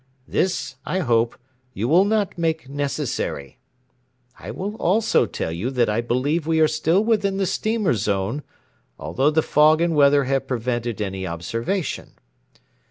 This, 0.27 0.77
I 0.83 1.01
hope, 1.01 1.37
you 1.75 1.87
will 1.87 2.05
not 2.05 2.35
make 2.35 2.67
necessary. 2.67 3.59
I 4.39 4.49
will 4.49 4.73
also 4.77 5.27
tell 5.27 5.51
you 5.51 5.69
that 5.69 5.89
I 5.89 6.01
believe 6.01 6.47
we 6.47 6.59
are 6.59 6.67
still 6.67 7.03
within 7.03 7.37
the 7.37 7.45
steamer 7.45 7.93
zone, 7.93 8.41
although 8.97 9.29
the 9.29 9.43
fog 9.43 9.79
and 9.79 9.93
weather 9.95 10.23
have 10.23 10.47
prevented 10.47 11.01
any 11.03 11.27
observation. 11.27 12.13